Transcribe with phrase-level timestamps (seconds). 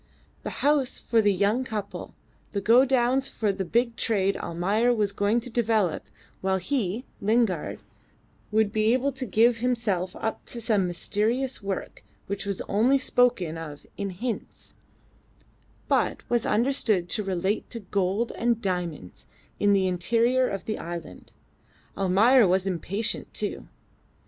[0.41, 2.15] The house for the young couple;
[2.53, 6.07] the godowns for the big trade Almayer was going to develop
[6.41, 7.79] while he (Lingard)
[8.49, 13.59] would be able to give himself up to some mysterious work which was only spoken
[13.59, 14.73] of in hints,
[15.87, 19.27] but was understood to relate to gold and diamonds
[19.59, 21.31] in the interior of the island.
[21.95, 23.67] Almayer was impatient too.